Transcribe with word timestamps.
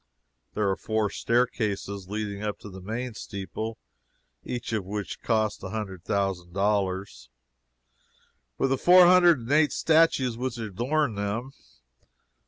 There 0.55 0.67
are 0.67 0.75
four 0.75 1.11
staircases 1.11 2.09
leading 2.09 2.41
up 2.41 2.57
to 2.61 2.71
the 2.71 2.81
main 2.81 3.13
steeple, 3.13 3.77
each 4.43 4.73
of 4.73 4.83
which 4.83 5.21
cost 5.21 5.63
a 5.63 5.69
hundred 5.69 6.03
thousand 6.03 6.53
dollars, 6.53 7.29
with 8.57 8.71
the 8.71 8.79
four 8.79 9.05
hundred 9.05 9.37
and 9.41 9.51
eight 9.51 9.71
statues 9.71 10.37
which 10.37 10.57
adorn 10.57 11.13
them. 11.13 11.51